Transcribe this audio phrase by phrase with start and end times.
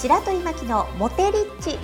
[0.00, 1.78] 白鳥真希のモテリッチ。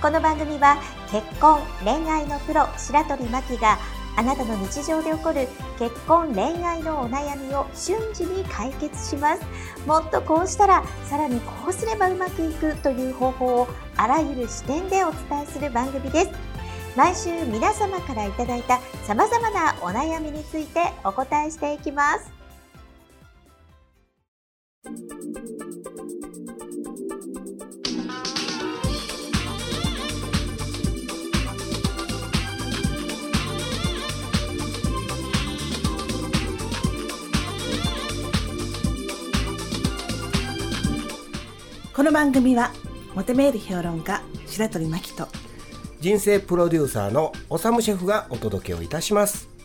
[0.00, 3.78] この番組は結婚恋愛のプロ白鳥真希が
[4.16, 9.42] あなたの日常で起こる結婚恋愛のお悩みを瞬時に解決します。
[9.88, 16.30] もっとこうしたらさらにこうすればうまくいくという方法をあらゆる視点でお伝えする番組です。
[16.96, 22.30] 毎週皆様からいただいた様々なお悩みについてお答えしていきます。
[41.98, 42.70] この番組は
[43.16, 45.26] モテメール評論家白鳥真希と
[45.98, 49.57] 人生プロデューサーのおさむシェフがお届けをいたします。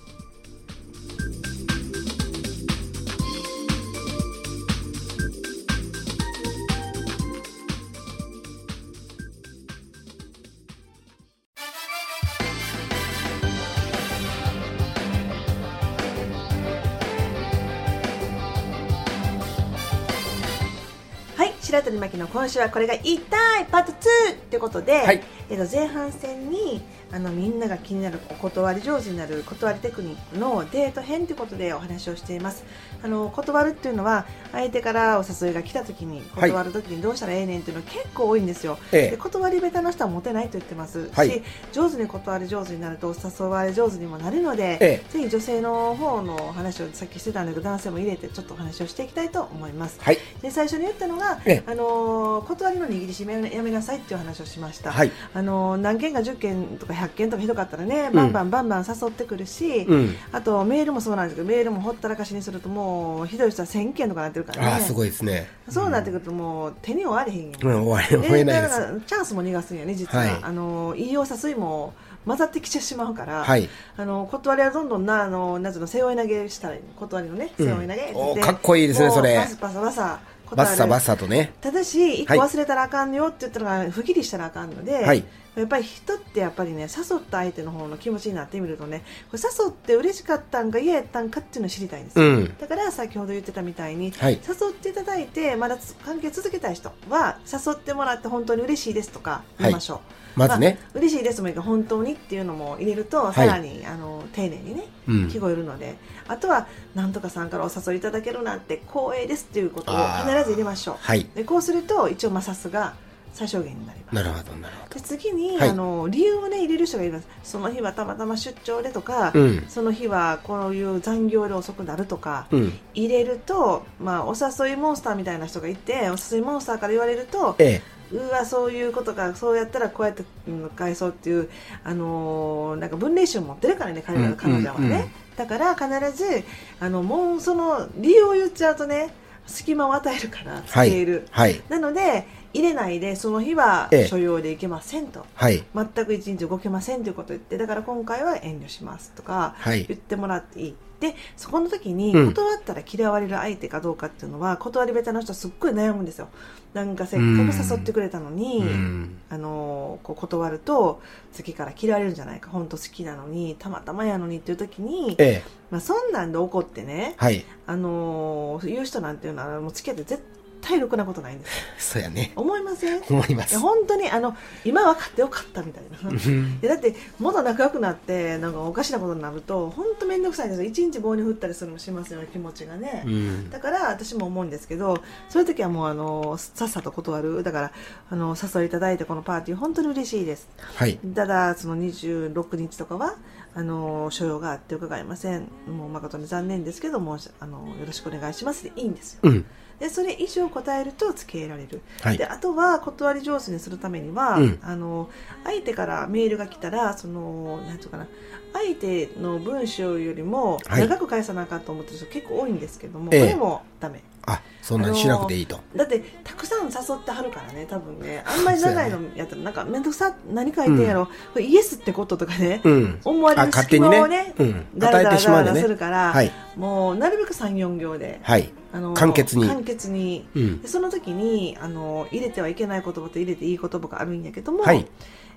[21.73, 23.95] 白鳥真希の今週はこれが言いたいパート2
[24.33, 25.23] ってことで、はい。
[25.49, 26.83] えっと前半戦に
[27.13, 32.63] あのみんなが気になるお断り上手になる断りテクニックのデート編ということでお話をしています。
[33.03, 36.49] あの断るっていうのは相手からお誘いが来た時にはい。
[36.49, 39.11] 断る時にどうしたらええねんっていうの結構多いんですよ、ええ。
[39.11, 41.29] で断り下手な人はモテないと言ってます、はい。
[41.29, 49.99] し上手に断り上手になると誘われ上手にもなるので、えぜひ女性の方の話をさっきしてたんだけど男性も入れてちょっとお話をしていきたいと思います。
[50.01, 50.17] はい。
[50.41, 51.63] で最初に言ったのが、ええ。
[51.67, 55.11] あのー断りの握りしめやめなさいっていう話をしました、はい。
[55.33, 60.15] あのー何件か10件とか100件とかひどかったらねバンバンバンバン誘ってくるし、うん。
[60.31, 64.71] あとメールもそうなんですけどメールもほったらかしにするともうひどい人は1000件とかなってるからね。
[64.73, 65.47] ああすごいですね。
[65.69, 67.87] そうなってくるともう手に負われへんやん、うん。
[67.87, 68.79] 終わり終えないです。
[68.79, 70.39] だからチャンスも逃がすんやね実は、はい。
[70.41, 71.93] あのいいお誘いも
[72.25, 73.69] 混ざってきてしまうから、はい。
[73.97, 77.65] あの断りはどんどんなあのなんつうの背負い投げしたら断りのねうん。
[77.65, 79.35] 背負い投げ、おーかっこいいですねそれ。
[79.37, 80.19] バサバサバサ
[80.55, 81.53] バッサバッササとね。
[81.61, 82.49] ただし一個はい。
[82.49, 85.23] 忘れたらあかんよって言ったのが不義理したらあかんので、はい
[85.55, 92.57] やっぱり人ってやっぱりね誘った相手の方の気持ちになってみるとね誘って嬉しかったんか嫌やったんかっていうのを知りたいんですよ、うん。
[92.57, 94.33] だから先ほど言ってたみたいに、はい。
[94.33, 100.01] 誘っていただいてまだつ関係続けたい人は誘ってもらって本当に嬉しいですとか言いましょ
[100.35, 100.79] う、まずね。
[100.95, 103.33] あ嬉しいですもいいから本当にっていうのも入れると、い。
[103.33, 105.27] さらにあの丁寧にねうん。
[105.27, 105.95] 聞こえるので
[106.27, 110.95] あとはなんとかさんからお誘いいただけるなんて光栄ですっていうことを必ず入れましょう。
[110.99, 111.29] はい。
[111.35, 112.95] でこうすると一応まあさすが
[113.33, 114.15] 最小限になります。
[114.15, 115.69] なるほどなるほで次に、はい。
[115.69, 119.65] あの理由をね入れる人がいますその日はたまたま出張でとか、どうん。
[119.67, 122.79] その日はこういう残業で遅くなるとか、うん。
[122.93, 128.15] 入れると、まあ、お誘いモンスターみたいな人がいてお誘いモンスターから言われるとええ。
[128.15, 131.49] うわそういうことかそうやったらこうやってうん返そうっていう、
[131.83, 135.09] あのーなんか分類集持ってるからね彼ら女はね、うんうん。
[135.35, 136.43] だから必ず
[136.79, 139.11] あのもうその理由を言っちゃうとね
[139.47, 140.91] 隙間を与えるからつはい。
[140.91, 141.59] け入る、はい。
[141.69, 144.07] なので入れないでその日はええ。
[144.07, 145.63] 所用でいけませんと、はい。
[145.75, 149.85] 全く一日動けませんということを言ってだから今回は遠慮しますとかはい。
[149.85, 150.75] 言ってもらっていい。
[150.99, 152.33] でそこの時にうん。
[152.33, 156.29] 断ったら嫌われる相手かどうかっていうのは断り下手な人はすっごい悩むんですよ。
[156.73, 159.17] なんかせっかく誘ってくれたのに、うん。
[159.29, 161.01] あのこう断ると
[161.33, 162.49] 次から嫌われるんじゃないか。
[162.51, 165.43] 本当好きなのにたまたまやのにっていう時に、ええ。
[165.71, 167.43] まあ、そんなんで怒ってね、はい。
[167.65, 170.42] あの言う人なんていうのはもう付き合って絶対
[170.79, 171.63] ろくなことないんですよ。
[171.79, 172.31] そうやね。
[172.35, 173.01] 思いません？
[173.09, 173.57] 思います。
[173.59, 174.35] 本当にあの
[174.65, 176.59] 今分かってよかったみたいなうん。
[176.59, 180.69] でだってもっと仲良くなってなんかおかしなことになると本当面倒くさいんですよ。
[180.69, 183.49] 一日棒に振ったりするのもしますよね気持ちがね、うん。
[183.49, 184.97] だから私も思うんですけど
[185.29, 187.43] そういう時はもうあのさっさと断る。
[187.43, 187.71] だから
[188.09, 190.47] あの誘いいただいてこのパーティー本当に嬉しいです。
[190.75, 190.97] はい。
[191.15, 193.15] ただその26日とかは
[193.55, 195.47] あの所用があって伺いません。
[195.67, 199.19] もう誠に残念ですけどもあのよろしくお願いしますでいいんですよ。
[199.23, 199.45] うん
[199.79, 202.17] でそれ以上答えると付けられる、はい。
[202.17, 204.59] であとは断り上手にするためには、うん。
[204.61, 205.09] あの
[205.43, 208.07] 相手からメールが来たらそのなんていうかな
[208.53, 210.87] 相手の文章よりもはい。
[210.87, 213.21] 長く返さなあかんと思ってる人結構多いんですけども、ええ。
[213.21, 215.59] これもダメあそんなんしなくていいと。
[215.75, 218.23] だってたくさん誘ってはるからね多分ね。
[218.25, 222.99] あんまり長いのやったらなんか面倒くさ何書いてんやろ、これイエスってこととかね、うん。
[223.03, 224.65] 思われる隙間をねうん。
[224.77, 226.31] だらだらだらするから、はい。
[226.55, 228.53] もうなるべく34行で、はい。
[228.71, 229.47] あの簡潔に。
[229.47, 230.29] 簡潔に。
[230.33, 230.61] うん。
[230.61, 234.87] でその時にあの入れてはいけない言葉と入れていい言葉があるんやけども、はい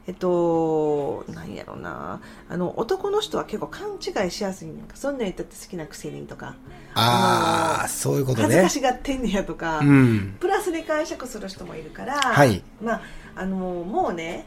[0.08, 4.96] えっと、なんやろな、あの、男の人は結構勘違いしやすいんやんか。
[4.96, 6.54] そんなん言ったって好きなくせにとか、
[6.94, 8.68] ああ、そういうこと恥ずかね。
[8.68, 10.36] しがってんねやとか、うん。
[10.38, 13.02] プラスに解釈する人もいるから、はいまあ、
[13.34, 14.46] あの、もうね、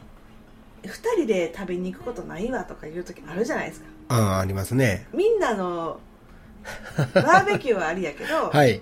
[0.82, 3.86] 二人で食べに行くことないわとかいう時あるじゃないですか。
[4.08, 5.06] ああ、ありますね。
[5.12, 6.00] みんなの、
[7.14, 8.80] バーベキューはありやけど、 はい。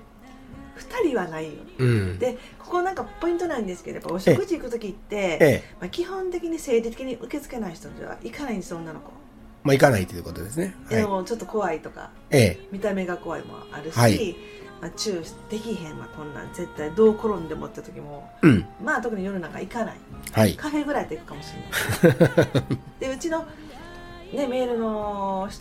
[0.78, 1.52] 二人はないよ。
[1.78, 2.18] うん。
[2.18, 5.64] で、ここなんかポイントなんですけど、やっぱお食事行く時って、ええ。
[5.80, 9.10] まあ、基本的に生理的に受け付けない人では行かないんですよ、女の子。
[9.64, 10.74] まあ、行かないということですね。
[10.84, 12.36] はでもちょっと怖いとか、い。
[12.36, 12.66] ええ。
[12.70, 14.36] 見た目が怖いもあるし、はい
[14.80, 18.64] まあ、チューできへんわ、こんなん絶対どう転んでもって時も、うん。
[18.82, 19.96] まあ特に夜なんか行かない。
[20.32, 20.54] はい。
[20.54, 21.52] カフェぐらいで行くかもし
[22.02, 22.78] れない。
[23.00, 23.44] で、うちの、
[24.32, 25.60] ね、メールのし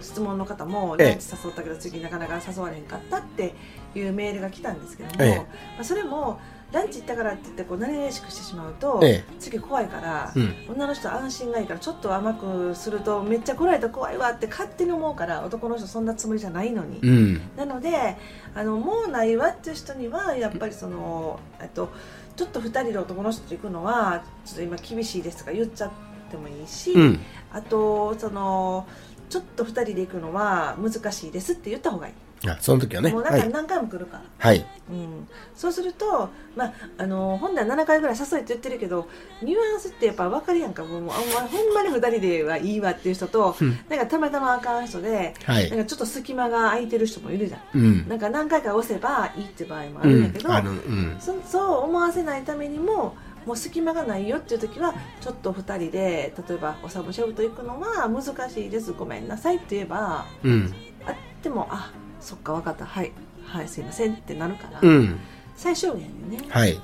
[0.00, 3.54] 質問の方も、ええランチ誘ったけど次なかなか誘われへんかったって
[3.94, 5.44] いうメールが来たんですけども、ええま
[5.80, 6.40] あ、それも、
[6.74, 10.54] ランチ行ったからって言ってこう何々しくしてしまうと、ええ次怖いから、うん。
[10.68, 17.40] 女の人は安心がいいからちょっと甘くするとめっちゃ来られたら怖いわって勝手に思うから男の人そんなつもりじゃないのに、うん。
[17.56, 18.16] なので
[18.54, 21.90] あのもうないわっていう人にはやっぱりそのえっと
[22.36, 25.90] ちょっと2人で男の人と行くのはちょっと今厳しいですとか言っちゃっ
[26.28, 27.20] てもいいし、うん。
[27.52, 28.88] あとその
[29.28, 33.10] ちょっと2人で行くのは難しいですって言った方がいい、あ、その時はね。
[33.10, 33.42] もうなんはい。
[33.42, 34.64] か何回も来るから、はい。
[34.90, 39.08] うん、そうすると、まあ、あの本来7回ぐらい誘いって言ってるけど
[39.42, 41.22] ニュアンスってやっぱ分かるやんかもうあほ
[41.70, 48.08] んまに2人ではいいわっていう人と、うんなんかたまたまあかん人で、はいなんかちょっと隙間が空いてる人もいるじゃんうん。
[48.08, 51.16] なんか何回か押せばいいって場合もあうんるんだけど、うん。
[51.18, 60.74] そそう思わせないためにももう隙間がないよっていう時はちょっと2人で例えばおサブシェフと行くのは難しいですごめんなさいって言えばうん。
[61.06, 63.12] あでもあそっか分かったはい
[63.44, 65.20] はいすいませんってなるから、うん。
[65.56, 66.80] 最小限にねはい。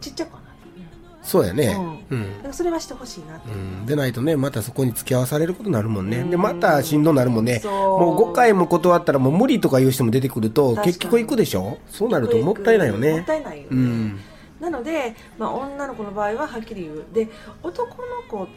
[0.00, 0.50] ちっちゃくはな
[1.22, 1.76] そうやね。
[2.10, 2.42] ううんだ。
[2.44, 6.20] からそれはしてほしいなって、うん、でないとね、またそこに付き合わされることになるもんね。
[6.20, 7.60] うんで、またしんどなるもんね。
[7.62, 11.76] もう5回も断ったらもう無理とかいう人も出てくると、結局行くでしょ？
[11.90, 13.22] そうなるともったいないよもっね。
[13.26, 14.20] たいないよね、うん。
[14.60, 17.04] なので、まあ、女の子の場合ははっきり言う。
[17.12, 17.28] で
[17.62, 18.48] 男の子っ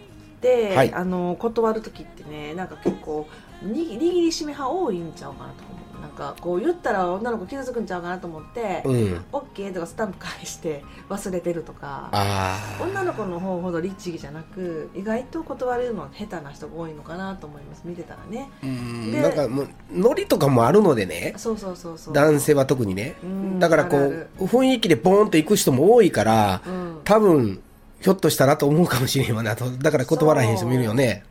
[0.42, 0.94] て、はい。
[0.94, 3.28] あの断る時ってねなんか結構
[3.62, 9.26] に握りしめ派多いんちゃうかなと思うなんかこう言ったら女の子傷つくんちゃうかなと思って「うん。
[9.32, 12.10] オッケーとかスタンプ返して 忘れてるとか。
[12.82, 19.12] 女の子の方ほど律儀じゃなく意外と断れるの下手な人が多いのかなと思います見てたらねうん。
[19.14, 21.34] でなんかもう、ノリとかもあるのでね。
[21.38, 23.60] そうそうそうそう男性は特にねうん。
[23.60, 27.62] だからこう、雰囲気でボーンと行く人も多いから、うん多分、
[28.04, 29.70] ひょっとしたらと思うかもしれんわなと。
[29.70, 31.24] だから断らへん人もいるよね。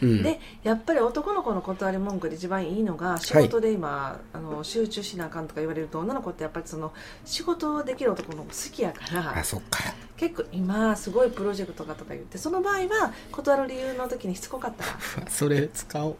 [0.00, 6.92] でやっぱり男の子の断り文句で一番いいのが仕事で今、あの集中しなあかんとか言われると女の子ってやっぱりその
[7.24, 9.80] 仕事できる男の子好きやからあ、そっか。
[10.16, 14.84] 結構今すごいプロジェクトがとか言ってその場合は断る理由の時にしつこかった
[15.28, 16.16] それ使おう。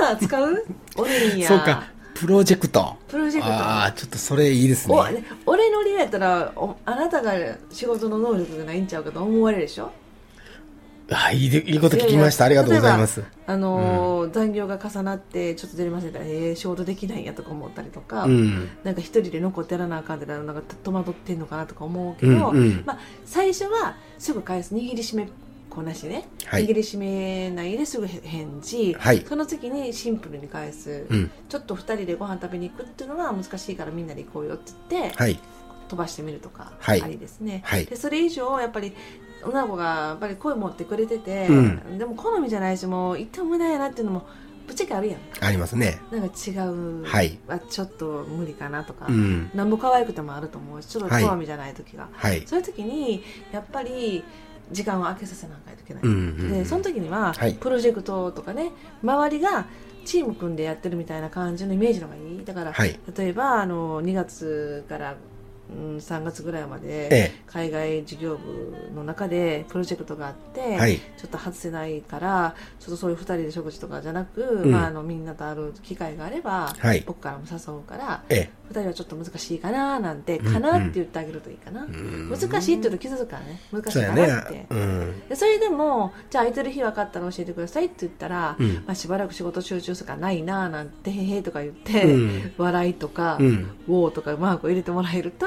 [0.00, 0.64] ら 使う？
[0.94, 1.88] おるんやそうか。
[2.20, 2.96] プロジェクト。
[3.08, 4.94] プロジェクトああ、ちょっとそれいいですね。
[5.46, 7.32] 俺の理由やったらおあなたが
[7.72, 9.90] 仕事の能力がないんちゃうかと思われるでしょ？
[11.12, 12.44] あいいでいいこと聞きました。
[12.44, 13.24] ありがとうございます。
[13.46, 18.68] あのー残業が重なってちょっと出れませんってえー、仕事できないんやとか思ったりとか、うん。
[18.84, 22.82] なんか一人で残ってやらなあかんってなんか戸惑ってんのかなとか思うけうど、んうん。
[22.84, 25.26] まあ、最初はすぐ返す握りしめ
[25.70, 26.66] こなしね、はい。
[26.66, 29.24] 握りしめないですぐ返事、はい。
[29.26, 31.30] その次にシンプルに返す、うん。
[31.48, 35.38] ちょっと二人でご飯食べに行くっていうのは難しいからみんなで行こうよって言って、はい。
[35.88, 37.02] 飛ばしてみるとか、はい。
[37.02, 37.86] ありですね、はい。
[37.86, 38.94] でそれ以上やっぱり
[39.44, 41.98] 女の子がやっぱり声持ってくれてて、うん。
[41.98, 44.26] でも好みじゃないしもう行っても無駄やなっていうのも
[44.66, 45.18] ぶっちゃけあるやん。
[45.40, 46.00] ありますね。
[46.12, 47.38] なんか違うはい。
[47.70, 49.50] ちょっと無理かなとか、うん。
[49.54, 52.42] なんぼ可愛くてもあると思うしちょっと好みじゃない時が、はい。
[52.46, 54.22] そういう時にやっぱり
[54.70, 57.54] 時間を空けさせなきゃいけない、うんうんでその時には、はい。
[57.54, 58.72] プロジェクトとかね
[59.02, 59.66] 周りが
[60.04, 62.44] チーム組んでやってるみたいな感じのイメージの方がいい。
[62.44, 62.98] だから、はい。
[63.16, 65.16] 例えばあの2月から、
[65.70, 70.76] うん、3月ぐらいまでえ海外事業部の中でプロジェクトがあって、え。
[70.76, 70.98] はい。
[70.98, 84.66] ちょっと外せないからちょっとそういう2人で食事とかじゃなく、んまあ、あのみんなと会う機会があれば、はい僕からも誘うからえ2人はちょっと難しいかななんて、うんかなって言ってあげるといいかな、ん難しいって言うと傷つくからね難しいかなってね。
[84.70, 85.28] うん。
[85.28, 93.70] でそれでもじゃあ空いてる日分かったら教えてくださいって言ったら、うんまあ、しばらく仕事集中するからないななんてへへとか言って、うん笑いとか、うん。
[93.88, 95.46] ウォーとかマークを入れてもらえると、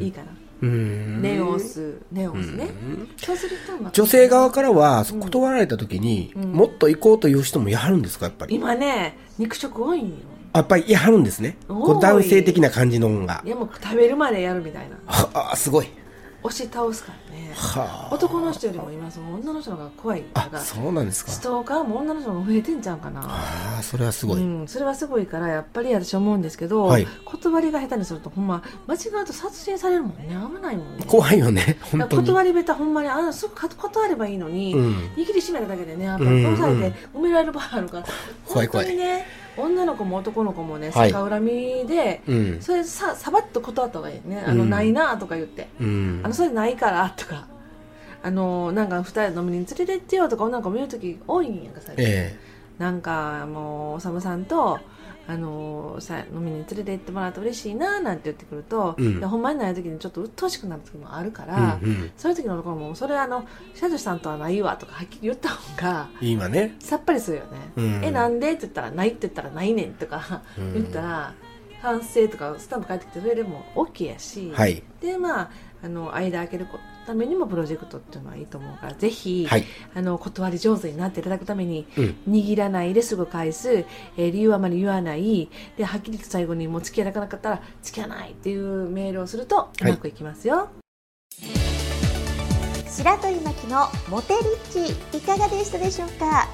[0.00, 0.26] いいかな、
[0.62, 1.22] うん。
[1.22, 8.54] ネオスネオスね、うんそうすると、まあ女性側からは、断られた時に、うんもっと行こうという人もやはるんですか、やっぱり？
[8.56, 10.14] 今ね肉食多いんよ
[10.52, 11.56] やっぱりやはるんですね。
[11.68, 13.48] 男性的な感じの音がい。
[13.48, 15.86] やもう食べるまでやるみたいな ああ、すごい。
[16.42, 17.52] 押し倒すからね。
[17.54, 18.14] はあ。
[18.14, 20.24] 男の人よりも今その女の人の方が怖い。
[20.32, 21.30] だからあそうなんですか。
[21.30, 23.20] ストーカーも女の人も増えてんちゃうかな。
[23.22, 27.06] ああそれはすごい、うん、それはすごいからやっぱり私思うんですけど、はい。
[27.24, 30.28] 断りが下手にするとほんま間違うと殺人されるもんね。
[30.28, 31.04] 危ないもんね。
[31.06, 32.26] 怖いよね本当に。
[32.26, 34.94] 断り下手ほんまにあのすぐ断ればいいのに、うん。
[35.16, 38.06] 握りしめただけでねやっぱ殺されて埋められる場合あるから、
[38.46, 38.86] 怖い怖い。
[38.86, 39.26] 本当にね
[39.56, 41.12] 女の子も男の子もねはい。
[41.12, 42.62] 逆恨みで、うん。
[42.62, 44.42] それささばっと断った方がいいね。
[44.46, 46.20] あの、うんないなとか言って、うん。
[46.24, 47.46] あのそれないからとか。
[48.22, 52.36] あのなんか二人飲みに連れてってよとか女の子も言う時多いんやんか最近、え
[52.78, 54.78] なんかもうおさむさんと
[55.30, 59.20] あのさ飲みに連れて行ってもらうと嬉しいななんて言ってくると、うん。
[59.20, 62.10] ほんまにない時にちょっと鬱陶しくなる時もあるかえら、うんうん。
[62.16, 63.44] そういう時のところもそれあの
[63.74, 66.76] 社長さんとはないわとかはっきり言った方がいいわね。
[66.80, 68.04] さっぱりするよね、うん。
[68.04, 71.34] えなんでって言ったらないって言ったらないねんとかうん言ったら
[71.80, 74.82] 反省とかスタンプ返ってきてそれでも OK やし、はい。
[75.00, 75.50] でまあ
[75.82, 76.66] あの間開ける
[77.06, 79.64] ためにもプロジェクトっていうのはいいと思うからぜひ、はい。
[79.94, 82.16] あの断り上手になっていただくために、うん。
[82.28, 83.84] 握らないですぐ返す、
[84.16, 90.68] えー理由はあまり言わないではっきりと最後にもう付き合いなかったら付き合わないっていうメールをするとうまくいきますよ、
[92.88, 94.40] 白鳥巻のモテリ
[94.84, 96.48] ッチいかがでしたでしょうか？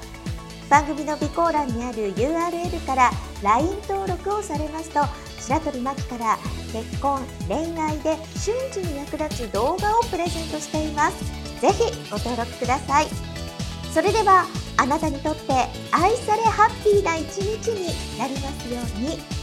[0.69, 4.99] 番組の備考欄にある URL から LINE 登録をされますと
[5.47, 6.37] 白鳥真希から
[6.73, 11.23] 結婚恋愛で瞬時に役立つ動画をプレゼントしています。
[11.61, 13.07] ぜひご登録ください。
[13.93, 14.45] それでは
[14.77, 15.53] あなたにとって
[15.91, 19.36] 愛されハッピーな一日になりますように。